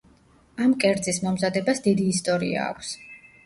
ამ 0.67 0.73
კერძის 0.83 1.21
მომზადებას 1.27 1.85
დიდი 1.91 2.11
ისტორია 2.17 2.69
აქვს. 2.75 2.95